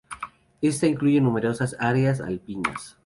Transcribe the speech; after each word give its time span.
Esta 0.63 0.87
incluye 0.87 1.21
numerosas 1.21 1.75
áreas 1.77 2.21
alpinas. 2.21 2.97